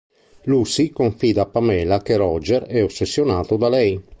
Lucy 0.45 0.89
confida 0.91 1.43
a 1.43 1.45
Pamela 1.45 2.01
che 2.01 2.15
Roger 2.17 2.63
è 2.63 2.83
ossessionato 2.83 3.55
da 3.55 3.69
lei. 3.69 4.01